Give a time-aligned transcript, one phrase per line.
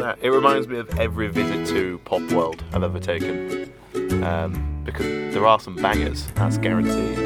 [0.00, 0.18] that?
[0.22, 3.72] It reminds me of every visit to Pop World I've ever taken.
[4.24, 7.18] Um, because there are some bangers, that's guaranteed.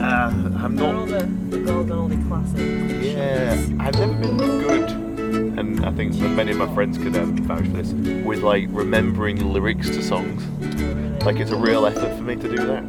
[0.00, 0.30] Uh,
[0.62, 0.94] I'm They're not.
[0.94, 3.06] all the, the golden oldie classics.
[3.06, 4.90] Yeah, I've never been good,
[5.58, 7.92] and I think many of my friends could um, vouch for this,
[8.24, 10.42] with like remembering lyrics to songs.
[11.24, 12.84] Like it's a real effort for me to do that.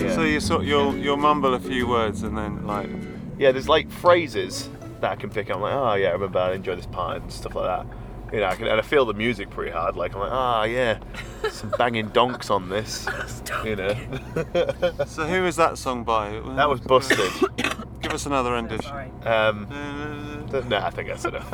[0.00, 0.14] Yeah.
[0.14, 2.88] So you sort you'll you'll mumble a few words and then like
[3.36, 4.68] Yeah, there's like phrases
[5.00, 5.56] that I can pick up.
[5.56, 7.96] I'm like, oh yeah, I remember I enjoy this part and stuff like that.
[8.32, 9.96] You know, I can, and I feel the music pretty hard.
[9.96, 10.98] Like I'm like, ah yeah,
[11.50, 13.06] some banging donks on this.
[13.64, 13.88] You know,
[15.06, 16.30] So who is that song by?
[16.56, 17.18] that was busted.
[18.02, 18.82] Give us another rendition.
[18.84, 19.10] Sorry.
[19.24, 21.52] Um, Uh, th- no, I think that's enough.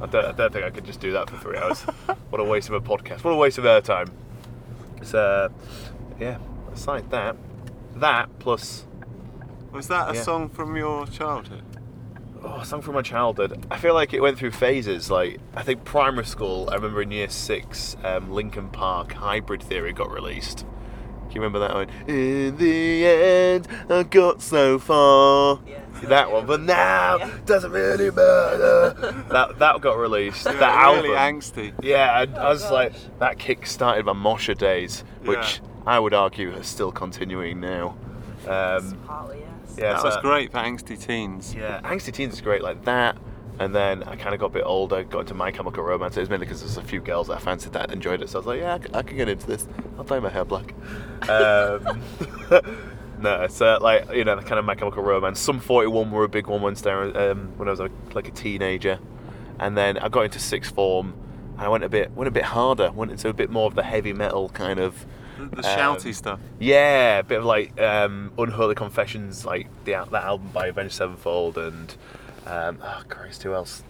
[0.00, 1.82] I don't, I don't think I could just do that for three hours.
[2.30, 3.22] What a waste of a podcast.
[3.24, 4.08] What a waste of airtime.
[4.98, 5.48] It's uh,
[6.18, 6.38] yeah.
[6.72, 7.36] Aside that,
[7.96, 8.86] that plus
[9.72, 10.22] Was that a Yeah.
[10.22, 11.62] song from your childhood?
[12.44, 13.66] Oh, a song from my childhood.
[13.70, 15.10] I feel like it went through phases.
[15.10, 16.68] Like I think primary school.
[16.70, 20.58] I remember in year six, um, Linkin Park Hybrid Theory got released.
[21.28, 21.88] Do you remember that one?
[22.08, 25.60] In the end, I got so far.
[25.66, 25.78] Yeah.
[26.08, 27.30] That one, but now Yeah.
[27.46, 29.24] doesn't really matter.
[29.30, 30.44] that that got released.
[30.44, 31.04] that album.
[31.04, 31.72] really angsty.
[31.80, 32.72] Yeah, I, I was gosh.
[32.72, 37.96] like that kick started my Mosher days, which I would argue is still continuing now.
[38.48, 39.48] Um, Partly, yes.
[39.78, 41.54] Yeah, that so- was great for angsty teens.
[41.54, 43.16] yeah, Angsty Teens is great like that.
[43.58, 46.16] And then I kind of got a bit older, got into My Chemical Romance.
[46.16, 48.30] It was mainly because there's a few girls that I fancied that enjoyed it.
[48.30, 49.68] So I was like, yeah, I c- I can get into this.
[49.98, 50.72] I'll dye my hair black.
[51.28, 52.00] Um,
[53.20, 55.38] no, it's uh, like, you know, the kind of My Chemical Romance.
[55.38, 58.32] Sum 41 were a big one once there um, when I was a, like a
[58.32, 58.98] teenager.
[59.60, 61.14] And then I got into sixth form
[61.52, 63.74] and I went a bit went a bit harder, went into a bit more of
[63.74, 65.04] the heavy metal kind of
[65.38, 66.40] The, the Um, shouty stuff.
[66.58, 71.58] yeah, a bit of like um, Unholy Confessions, like the that album by Avenged Sevenfold,
[71.58, 71.94] and
[72.46, 73.82] um, oh Christ, who else?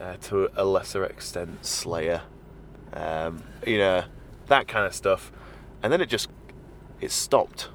[0.00, 2.22] Uh, to a lesser extent, Slayer.
[2.92, 4.04] Um, you know
[4.48, 5.30] that kind of stuff,
[5.82, 6.28] and then it just
[7.00, 7.68] it stopped.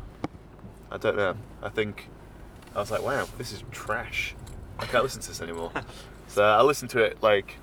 [0.92, 1.36] I don't know.
[1.62, 2.10] I think
[2.76, 4.36] I was like, wow, this is trash.
[4.80, 5.72] I can't listen to this anymore.
[6.28, 7.58] so I listened to it like.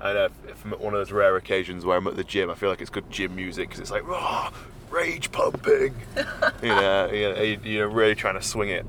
[0.00, 2.54] I don't know, from one of those rare occasions where I'm at the gym, I
[2.54, 4.52] feel like it's good gym music because it's like, raw,
[4.90, 5.94] rage pumping.
[6.62, 8.86] you know, you know, you- you're really trying to swing it.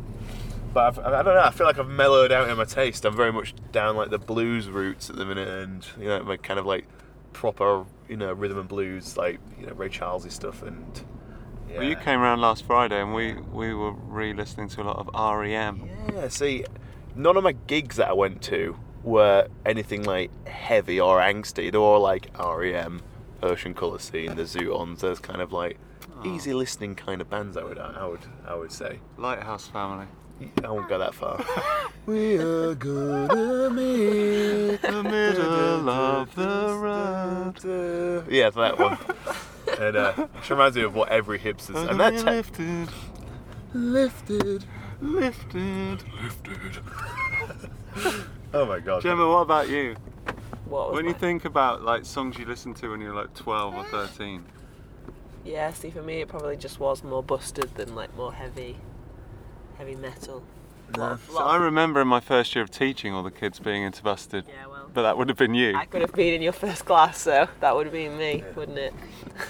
[0.73, 3.03] But I've, I don't know, I feel like I've mellowed out in my taste.
[3.05, 6.37] I'm very much down like the blues roots at the minute and, you know, my
[6.37, 6.85] kind of like
[7.33, 11.01] proper, you know, rhythm and blues, like, you know, Ray Charlesy stuff and.
[11.71, 11.77] Yeah.
[11.79, 15.07] Well, you came around last Friday and we, we were re-listening to a lot of
[15.39, 15.89] REM.
[16.13, 16.65] Yeah, see,
[17.15, 21.71] none of my gigs that I went to were anything like heavy or angsty.
[21.71, 23.01] They were all like REM,
[23.41, 24.99] Ocean Colour Scene, the Zutons.
[24.99, 25.77] Those kind of like
[26.25, 27.57] easy listening kind of bands.
[27.57, 28.99] I would, I would, I would say.
[29.17, 30.07] Lighthouse Family.
[30.63, 31.43] I won't go that far.
[32.05, 38.25] we are gonna meet The middle of the road.
[38.29, 38.97] Yeah, that one.
[39.79, 42.89] and uh, which reminds me of what every hipster's and that's lifted,
[43.73, 44.65] lifted,
[45.01, 46.03] lifted.
[46.21, 46.79] lifted.
[48.53, 49.01] oh my god.
[49.01, 49.95] Gemma, what about you?
[50.65, 53.15] What was When you my- think about like songs you listened to when you were
[53.21, 54.45] like 12 or 13,
[55.45, 58.77] Yeah, see, for me, it probably just was more busted than like more heavy,
[59.77, 60.43] heavy metal.
[60.97, 63.83] Lot of- so I remember in my first year of teaching all the kids being
[63.83, 65.75] into Busted, Yeah, well, but that would have been you.
[65.77, 68.77] I could have been in your first class, so that would have been me, wouldn't
[68.79, 68.93] it?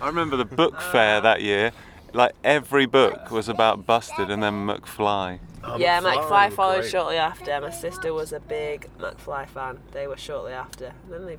[0.00, 1.72] I remember the book fair that year.
[2.14, 5.40] Like every book was about Busted and then McFly.
[5.70, 6.90] Oh, yeah, McFly McFly followed great.
[6.90, 7.60] shortly after.
[7.60, 9.78] My sister was a big McFly fan.
[9.92, 10.92] They were shortly after.
[11.04, 11.38] And then they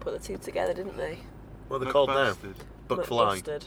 [0.00, 1.18] put the two together, didn't they?
[1.68, 2.32] What are they called now?
[2.32, 2.54] McBusted.
[2.88, 3.26] Buckfly.
[3.34, 3.64] Busted.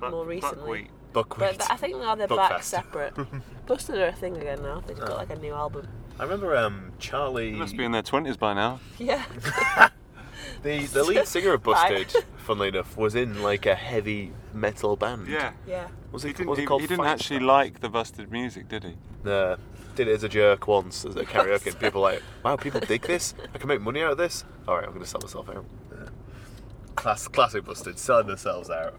[0.00, 0.58] Buck- More recently.
[0.58, 0.90] Buckwheat.
[1.12, 1.58] Buckwheat.
[1.58, 3.14] But I think now they're back separate.
[3.66, 4.80] Busted are a thing again now.
[4.80, 5.16] They just got Oh.
[5.16, 5.88] like a new album.
[6.18, 7.52] I remember um, Charlie.
[7.52, 8.80] They must be in their 20s by now.
[8.98, 9.24] Yeah.
[10.62, 15.28] The the lead singer of Busted, funnily enough, was in like a heavy metal band.
[15.28, 15.52] Yeah.
[15.66, 15.88] yeah.
[16.12, 17.46] Was He it, didn't, was he, called he didn't Fight actually Stars?
[17.46, 18.94] like the Busted music, did he?
[19.24, 19.56] No,
[19.94, 21.66] did it as a jerk once as a karaoke.
[21.68, 23.34] and people were like, wow, people dig this.
[23.54, 24.44] I can make money out of this.
[24.66, 25.64] All right, I'm gonna sell myself out.
[25.92, 26.08] Yeah.
[26.96, 28.94] Class, classic Busted, selling themselves out.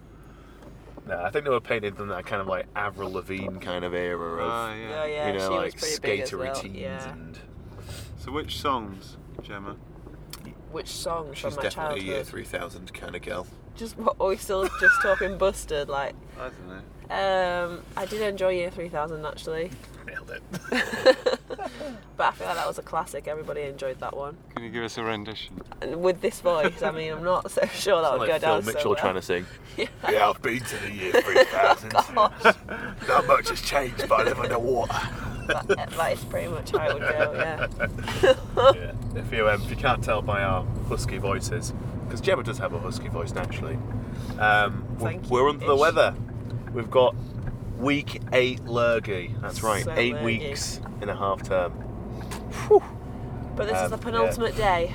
[1.08, 3.94] No, I think they were painted in that kind of like Avril Lavigne kind of
[3.94, 5.06] era of, Ah, Oh yeah.
[5.06, 6.56] yeah, you know, she like was pretty big as skatery well.
[6.56, 7.12] teens Yeah.
[7.12, 7.40] and.
[8.20, 9.76] So which songs, Gemma?
[10.72, 13.48] Which song She's from my definitely a year 3000 kind of girl.
[13.76, 15.90] Just what are we still just talking busted?
[15.90, 16.68] Like, I don't
[17.10, 17.66] know.
[17.76, 19.72] um, I did enjoy Year 3000 actually,
[20.08, 20.42] Nailed it.
[22.18, 23.28] but I feel like that was a classic.
[23.28, 24.36] Everybody enjoyed that one.
[24.56, 25.62] Can you give us a rendition?
[25.82, 28.48] And with this voice, I mean, I'm not so sure that Sound would like go
[28.48, 28.96] Phil down Mitchell so well.
[29.00, 29.46] trying to sing.
[29.78, 29.86] Yeah.
[30.10, 31.90] Yeah, I've been to the year 3000.
[31.92, 32.56] Gosh.
[33.08, 34.94] Not much has changed, but I live underwater.
[35.48, 37.34] That, that is pretty much how it would go.
[37.36, 38.34] Yeah.
[38.76, 38.92] yeah.
[39.16, 41.74] If you um, if you can't tell by our husky voices,
[42.06, 43.78] because Gemma does have a husky voice naturally,
[44.40, 46.14] um, we're, we're under the weather.
[46.74, 47.16] We've got
[47.78, 49.36] week eight lurgy.
[49.42, 50.26] That's right, So eight lurgy.
[50.26, 51.74] weeks in a half term.
[53.56, 54.04] But this Um, is the yeah.
[54.04, 54.94] penultimate day.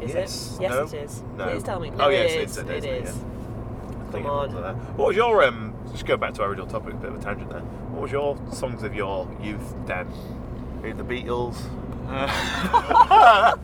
[0.00, 0.56] Is Yes.
[0.58, 0.62] it?
[0.62, 0.82] Yes, No.
[0.84, 1.22] it is.
[1.36, 1.44] No.
[1.48, 1.90] Please tell me.
[1.98, 2.58] Oh, yes, it is.
[2.58, 3.16] it It is, is.
[3.16, 4.50] I think Come on.
[4.96, 5.74] What was your um?
[5.92, 7.62] Just go back to our original topic, a bit of a tangent there.
[7.96, 11.56] What was your songs of your youth, it The Beatles.
[12.06, 13.54] I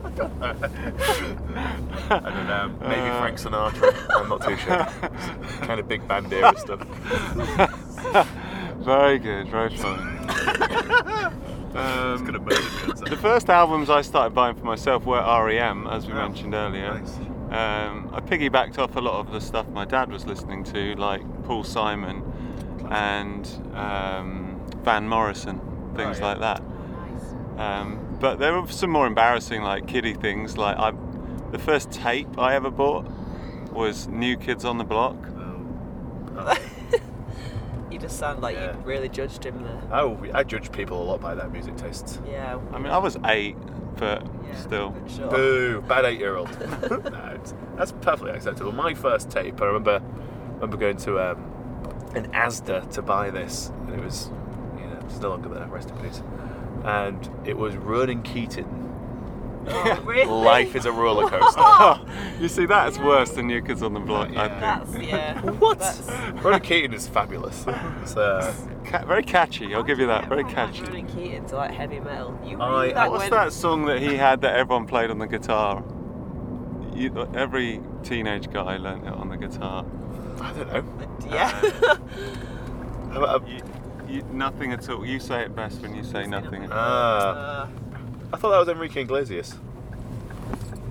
[2.09, 2.71] don't know.
[2.81, 3.19] Maybe Uh.
[3.19, 3.93] Frank Sinatra.
[4.17, 4.85] I'm not too sure.
[5.67, 6.79] kind of big band era stuff.
[8.79, 10.19] very good, very fun.
[11.75, 12.91] Um, gonna murder me.
[12.91, 16.53] on the first albums I started buying for myself were REM, as we Oh, mentioned
[16.53, 16.93] earlier.
[16.99, 17.17] nice.
[17.49, 21.21] Um, I piggybacked off a lot of the stuff my dad was listening to, like
[21.45, 22.21] Paul Simon
[22.93, 25.59] and um, Van Morrison,
[25.95, 26.27] things Oh, yeah.
[26.27, 26.63] like that.
[26.91, 27.59] Nice.
[27.59, 30.57] Um, but there were some more embarrassing, like kiddie things.
[30.57, 30.93] Like I,
[31.51, 33.05] the first tape I ever bought
[33.71, 35.15] was New Kids on the Block.
[36.37, 36.57] Oh.
[37.91, 38.71] You just sound like Yeah.
[38.75, 39.79] you really judged him there.
[39.91, 42.19] Oh, I judge people a lot by their music tastes.
[42.27, 42.57] Yeah.
[42.71, 43.55] I mean, I was eight,
[43.97, 44.93] but yeah, still.
[44.93, 45.27] for Sure.
[45.29, 46.49] Boo, bad eight-year-old.
[46.89, 47.39] no,
[47.77, 48.71] that's perfectly acceptable.
[48.71, 51.52] My first tape, I remember, I remember going to um,
[52.15, 54.29] an ASDA to buy this, and it was,
[54.77, 55.65] you know, it's no longer there.
[55.67, 56.21] Rest in peace.
[56.83, 58.79] And it was Ronan Keating.
[59.65, 60.25] Oh, really?
[60.25, 61.61] Life is a roller coaster.
[61.61, 62.05] Oh,
[62.41, 64.27] you see, that's worse than New Kids on the Block.
[64.31, 64.79] I Yeah.
[64.83, 65.09] think.
[65.09, 65.39] That's yeah.
[65.51, 65.79] What?
[65.79, 66.01] That's,
[66.43, 67.63] Ronan Keating is fabulous.
[68.01, 69.73] It's, uh, Ca- very catchy.
[69.73, 70.27] I'll give you that.
[70.27, 70.81] Very catchy.
[70.81, 72.37] Not Ronan Keating to like heavy metal.
[72.45, 75.17] You I- really that What's went- that song that he had that everyone played on
[75.19, 75.81] the guitar?
[76.93, 79.85] You, every teenage guy learned it on the guitar.
[80.43, 80.83] I don't know.
[81.29, 81.61] Yeah.
[83.13, 83.61] Uh, uh, You,
[84.09, 85.05] you, nothing at all.
[85.05, 86.67] You say it best when you say nothing.
[86.71, 86.75] Ah.
[86.75, 87.67] Uh,
[88.33, 89.53] I thought that was Enrique Iglesias.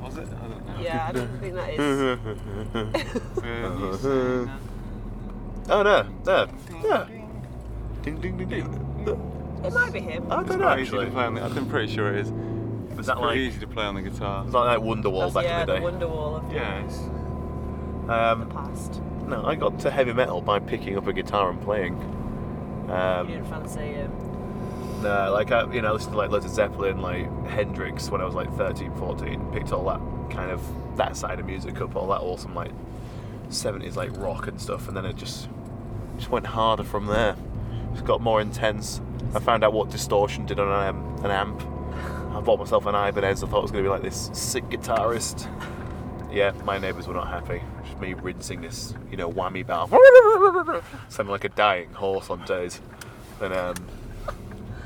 [0.01, 0.29] Was it?
[0.29, 0.81] I don't know.
[0.81, 2.19] yeah, I don't think that is.
[3.43, 4.53] When you say.
[5.69, 6.47] Oh no, no,
[6.85, 7.07] no.
[8.03, 9.65] Ding ding ding ding.
[9.65, 10.31] It might be him.
[10.31, 11.11] I don't know quite easy to actually.
[11.11, 12.31] play on the, I'm pretty sure it is.
[12.31, 14.45] Was It's that pretty like easy to play on the guitar.
[14.45, 15.81] was that like Wonderwall That's, back yeah, in the day?
[15.81, 16.99] Wonderwall of Yeah, it's,
[18.07, 19.01] the Um, past.
[19.33, 21.99] No, I got to heavy metal by picking up a guitar and playing.
[22.87, 26.45] you Um, didn't fancy um, no, like I, you know, I listened to like loads
[26.45, 29.51] of Zeppelin, like Hendrix when I was like 13, 14.
[29.53, 30.01] Picked all that
[30.31, 30.63] kind of
[30.97, 32.71] that side of music up, all that awesome like
[33.49, 35.49] 70s like rock and stuff, and then it just
[36.19, 37.35] just went harder from there.
[37.95, 39.01] Just got more intense.
[39.35, 41.63] I found out what distortion did on an, um, an amp.
[42.35, 43.43] I bought myself an Ibanez.
[43.43, 45.49] I thought I was going to be like this sick guitarist.
[46.31, 47.62] Yeah, my neighbours were not happy.
[48.03, 49.89] Just me rinsing this, you know, whammy bar.
[51.09, 52.81] Sounding like a dying horse on days.
[53.41, 53.75] And um,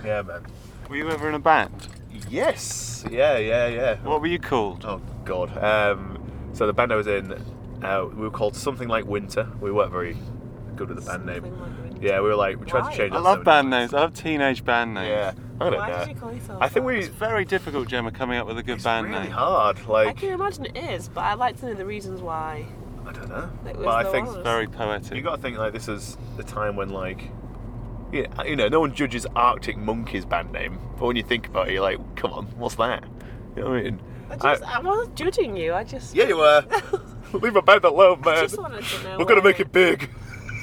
[0.04, 0.44] yeah, man.
[0.88, 1.88] were you ever in a band?
[2.28, 3.96] Yes, yeah, yeah, yeah.
[4.02, 4.84] What were you called?
[4.84, 5.56] Oh God.
[5.56, 6.18] Um,
[6.52, 7.32] so the band I was in,
[7.82, 9.48] uh, we were called something like Winter.
[9.60, 10.16] We weren't very
[10.76, 11.42] good with the band name.
[11.44, 12.90] Like Yeah, we were like we tried Why?
[12.90, 13.12] to change.
[13.12, 13.94] I love so band names.
[13.94, 15.08] I love teenage band names.
[15.08, 15.98] Yeah, I don't Why know.
[16.00, 16.94] did you call yourself I think that?
[16.94, 16.98] we.
[17.00, 19.30] It's very difficult, Gemma, coming up with a good It's band really name.
[19.32, 19.78] hard.
[19.88, 20.06] like.
[20.06, 22.66] I Like can imagine it is, but I'd like to know the reasons why.
[23.06, 23.50] I don't know.
[23.66, 24.42] It was But I think one.
[24.42, 25.16] Very poetic.
[25.16, 27.30] you got to think like this is the time when like.
[28.12, 31.68] Yeah, you know, no one judges Arctic Monkeys band name, but when you think about
[31.68, 33.02] it, you're like, come on, what's that?
[33.56, 34.00] You know what I mean?
[34.30, 35.74] I just, I, wasn't judging you.
[35.74, 36.14] I just.
[36.14, 36.64] yeah, you were.
[37.32, 38.44] Leave my band alone, I man.
[38.44, 39.18] just wanted to know.
[39.18, 40.10] We're gonna make it big.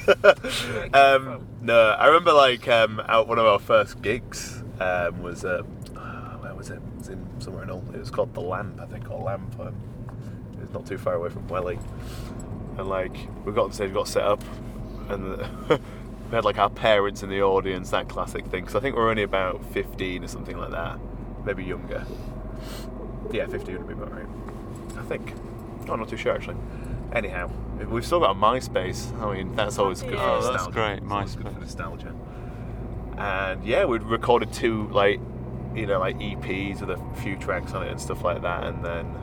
[0.94, 5.62] um, no, I remember like um, out one of our first gigs um, was uh,
[6.40, 6.76] where was it?
[6.76, 7.84] It was in somewhere in Hull.
[7.92, 9.58] It was called the Lamp, I think, or Lamp.
[9.58, 9.74] Um,
[10.54, 11.78] it was not too far away from Welly.
[12.78, 14.42] And like we got on stage, got set up,
[15.08, 15.38] and
[15.68, 15.78] we
[16.30, 18.62] had like our parents in the audience, that classic thing.
[18.62, 20.98] Because I think we're only about fifteen or something like that,
[21.44, 22.04] maybe younger.
[23.32, 24.26] Yeah, fifteen would be about right.
[24.98, 25.32] I think.
[25.88, 26.56] I'm not too sure actually.
[27.12, 27.50] Anyhow,
[27.88, 29.16] we've still got a MySpace.
[29.20, 30.14] I mean, that's always good.
[30.14, 30.72] Oh, for that's nostalgia.
[30.98, 32.14] great, always good for nostalgia.
[33.18, 35.20] And yeah, we'd recorded two like,
[35.74, 38.64] you know, like EPs with a few tracks on it and stuff like that.
[38.64, 39.14] And then,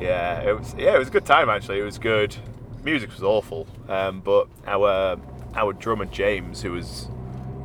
[0.00, 1.80] yeah, it was yeah, it was a good time actually.
[1.80, 2.36] It was good.
[2.84, 5.18] Music was awful, um, but our
[5.54, 7.08] our drummer James, who was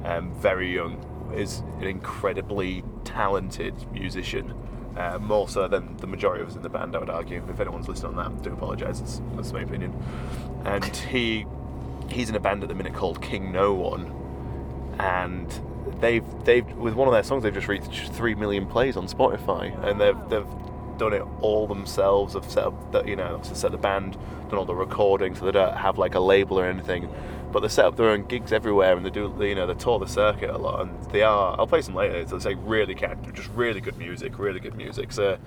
[0.03, 0.97] um, very young,
[1.35, 4.53] is an incredibly talented musician.
[4.97, 7.43] Uh, more so than the majority of us in the band, I would argue.
[7.49, 8.99] If anyone's listening on that, I do apologise.
[8.99, 9.91] That's, that's my opinion.
[10.65, 11.47] And he
[12.09, 14.11] he's in a band at the minute called King No One,
[14.99, 15.49] and
[15.99, 19.73] they've they've with one of their songs they've just reached three million plays on Spotify,
[19.83, 20.45] and they've they've
[20.97, 22.33] done it all themselves.
[22.33, 24.13] Have set up the, you know set the band,
[24.49, 27.09] done all the recording, so they don't have like a label or anything.
[27.51, 29.99] But they set up their own gigs everywhere, and they do you know they tour
[29.99, 31.55] the circuit a lot, and they are.
[31.59, 32.15] I'll play some later.
[32.15, 35.11] It's like really catch, just really good music, really good music.
[35.11, 35.37] So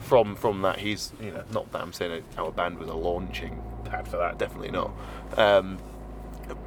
[0.00, 3.62] from from that, he's you know not that I'm saying our band was a launching
[3.84, 4.92] pad for that, definitely not.
[5.36, 5.78] Um,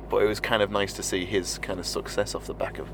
[0.10, 2.78] but it was kind of nice to see his kind of success off the back
[2.78, 2.88] of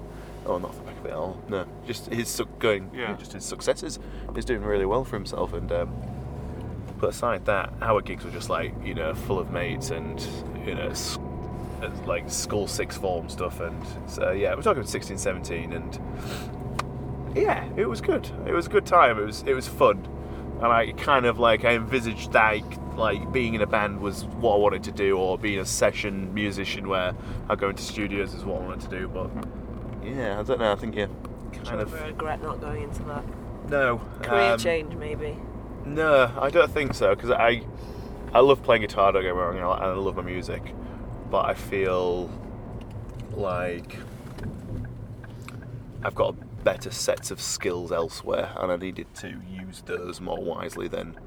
[0.50, 1.42] oh not off the back of it all.
[1.48, 1.66] No.
[1.86, 3.16] Just his su- going Yeah.
[3.16, 4.00] just his successes
[4.36, 5.94] he's doing really well for himself and um,
[7.00, 10.20] but aside that our gigs were just like you know full of mates and
[10.66, 11.18] you know s-
[11.82, 16.00] uh, like school six form stuff and so yeah we're talking 16 17 and
[17.36, 18.30] yeah it was good.
[18.48, 19.18] It was a good time.
[19.20, 20.06] It was it was fun.
[20.62, 22.58] And I kind of like I envisaged that
[22.98, 26.34] like being in a band was what I wanted to do, or being a session
[26.34, 27.14] musician where
[27.48, 29.08] I go into studios is what I wanted to do.
[29.08, 29.30] But
[30.16, 30.72] yeah, I don't know.
[30.72, 31.08] I think Do
[31.64, 33.24] kind of regret not going into that?
[33.70, 35.38] no Career um, change, maybe.
[35.86, 37.64] No, I don't think so because I
[38.34, 39.12] I love playing guitar.
[39.12, 40.74] Don't get me wrong, and I, and I love my music,
[41.30, 42.30] but I feel
[43.32, 43.96] like
[46.04, 50.88] I've got better sets of skills elsewhere, and I needed to use those more wisely
[50.88, 51.18] than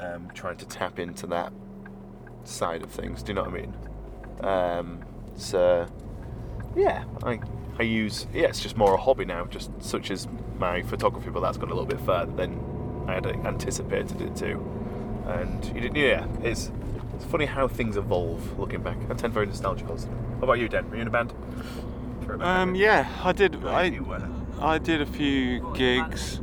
[0.00, 1.52] um, trying to tap into that
[2.44, 3.22] side of things.
[3.22, 3.74] Do you know what I mean?
[4.40, 5.04] Um,
[5.36, 5.86] so
[6.76, 7.40] yeah, I
[7.78, 10.28] I use yeah, it's just more a hobby now, just such as
[10.58, 12.60] my photography, but that's gone a little bit further than
[13.08, 14.60] I had anticipated it to.
[15.26, 16.70] And you didn't, yeah, it's
[17.14, 18.58] it's funny how things evolve.
[18.58, 19.88] Looking back, I tend very nostalgic.
[19.88, 20.08] Also.
[20.08, 20.88] What about you, Dan?
[20.90, 21.32] Were you in a band?
[22.24, 23.64] For a band, Um, yeah, I did.
[23.64, 24.00] I.
[24.60, 26.40] I did a few gigs.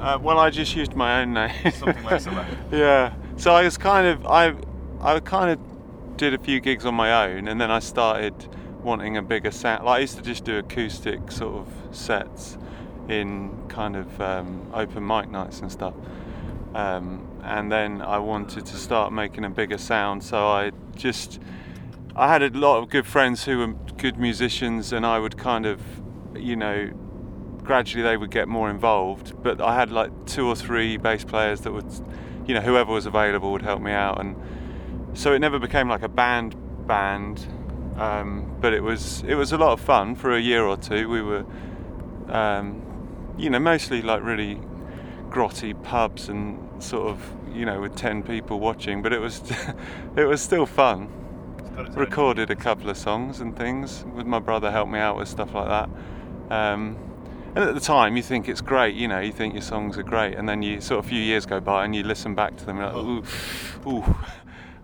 [0.00, 1.52] Uh, well, I just used my own name.
[1.72, 2.22] Something like
[2.72, 3.14] yeah.
[3.36, 4.54] So I was kind of I
[5.00, 8.34] I kind of did a few gigs on my own, and then I started
[8.82, 9.84] wanting a bigger sound.
[9.84, 12.58] Like I used to just do acoustic sort of sets
[13.08, 15.94] in kind of um, open mic nights and stuff.
[16.74, 21.40] Um, and then I wanted to start making a bigger sound, so I just
[22.14, 25.66] I had a lot of good friends who were good musicians, and I would kind
[25.66, 25.80] of,
[26.36, 26.90] you know,
[27.62, 29.42] gradually they would get more involved.
[29.42, 31.90] But I had like two or three bass players that would,
[32.46, 34.36] you know, whoever was available would help me out, and
[35.14, 36.54] so it never became like a band
[36.86, 37.46] band.
[38.00, 41.08] Um, but it was it was a lot of fun for a year or two.
[41.08, 41.44] We were,
[42.28, 42.82] um,
[43.36, 44.58] you know, mostly like really
[45.28, 47.22] grotty pubs and sort of
[47.54, 49.40] you know with 10 people watching but it was
[50.16, 51.08] it was still fun
[51.94, 55.54] recorded a couple of songs and things with my brother helped me out with stuff
[55.54, 55.88] like that
[56.50, 56.98] um,
[57.54, 60.02] and at the time you think it's great you know you think your songs are
[60.02, 62.56] great and then you sort of a few years go by and you listen back
[62.56, 63.24] to them and you're like
[63.86, 64.16] ooh, ooh.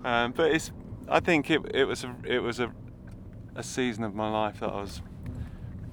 [0.04, 0.70] Um, but it's
[1.08, 2.72] I think it, it was a, it was a,
[3.56, 5.00] a season of my life that I was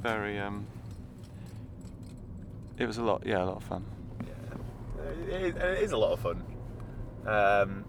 [0.01, 0.67] very um,
[2.77, 3.85] it was a lot yeah a lot of fun
[5.27, 6.43] Yeah, it, it is a lot of fun.
[7.25, 7.85] Um,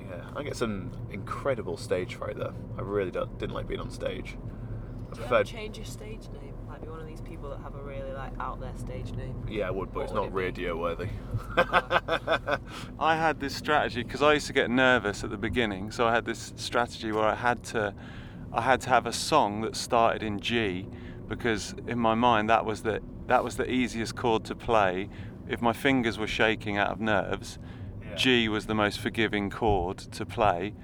[0.00, 2.54] yeah, I get some incredible stage fright though.
[2.78, 4.36] I really don't, didn't like being on stage.
[4.36, 6.54] I Do you ever preferred, change your stage name?
[6.68, 9.44] Like be one of these people that have a really like out there stage name.
[9.48, 10.62] yeah, I would, but it's What not would it be?
[10.62, 11.08] radio worthy.
[13.00, 16.12] I had this strategy because I used to get nervous at the beginning, so I
[16.14, 17.94] had this strategy where I had to,
[18.52, 20.86] I had to have a song that started in G,
[21.28, 25.08] because in my mind that was the that was the easiest chord to play.
[25.48, 27.58] If my fingers were shaking out of nerves,
[28.00, 28.14] Yeah.
[28.14, 30.74] G was the most forgiving chord to play.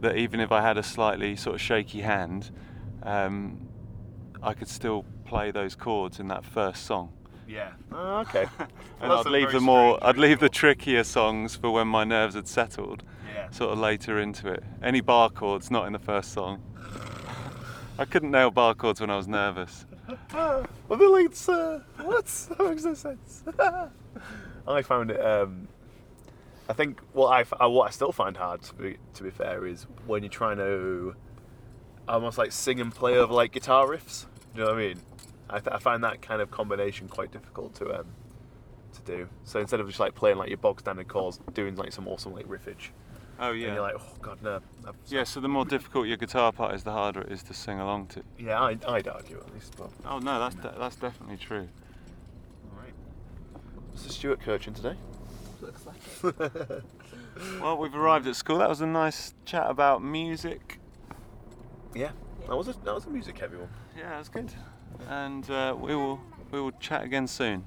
[0.00, 2.50] That even if I had a slightly sort of shaky hand,
[3.02, 3.68] um,
[4.42, 7.12] I could still play those chords in that first song.
[7.48, 7.72] Yeah.
[7.92, 8.46] Oh, okay.
[9.00, 12.48] and I'd leave the more I'd leave the trickier songs for when my nerves had
[12.48, 13.02] settled
[13.34, 13.50] Yeah.
[13.50, 16.62] sort of later into it any bar chords not in the first song
[17.98, 19.86] I couldn't nail bar chords when I was nervous
[20.34, 21.48] well, the leads.
[21.48, 22.26] Uh, what?
[22.26, 23.42] That makes no sense.
[24.68, 25.20] I found it.
[25.20, 25.66] Um,
[26.68, 29.66] I think what I uh, what I still find hard to be to be fair
[29.66, 31.14] is when you're trying to
[32.08, 34.26] almost like sing and play over like guitar riffs.
[34.54, 35.00] Do you know what I mean?
[35.48, 38.06] I, th- I find that kind of combination quite difficult to um,
[38.94, 39.28] to do.
[39.44, 42.32] So instead of just like playing like your bog standard chords, doing like some awesome
[42.32, 42.88] like riffage,
[43.38, 43.66] oh yeah.
[43.66, 44.60] and you're like, oh god no.
[44.86, 47.54] I've, yeah so the more difficult your guitar part is the harder it is to
[47.54, 49.74] sing along to yeah, I, I'd argue at least.
[49.76, 51.68] But oh no that's de- that's definitely true
[52.72, 52.92] all right.
[53.94, 54.10] Mr.
[54.10, 54.94] Stuart Kirchin today.
[55.60, 55.96] Looks like
[56.40, 56.84] it.
[57.60, 60.78] well we've arrived at school that was a nice chat about music
[61.94, 62.10] Yeah,
[62.48, 63.68] that was a that was a music heavy one.
[63.96, 64.52] yeah that's good
[65.08, 67.64] and uh, we will we will chat again soon.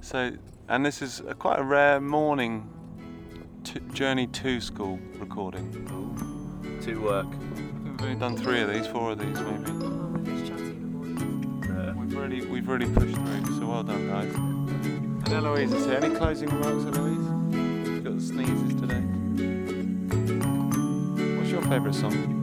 [0.00, 0.32] So,
[0.68, 2.68] and this is a, quite a rare morning
[3.64, 5.72] t- journey to school recording.
[6.82, 7.26] To work.
[8.00, 9.70] We've done three of these, four of these maybe.
[11.72, 13.58] Uh, we've really we've really pushed through.
[13.58, 14.34] So well done, guys.
[14.34, 16.00] And Eloise is here.
[16.02, 17.88] Any closing remarks, Eloise?
[17.88, 19.02] You've got the sneezes today.
[21.36, 22.35] What's your favourite song?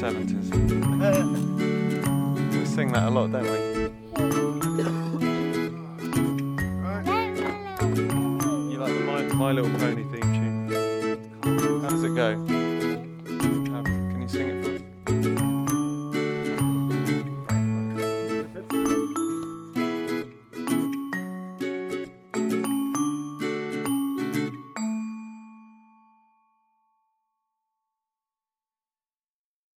[0.00, 0.48] 70s.
[2.58, 3.48] we sing that a lot, don't we?
[8.72, 9.89] you like My, My Little Pony?